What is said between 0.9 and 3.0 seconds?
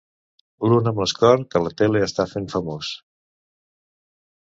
amb l'Escort que la tele està fent famós.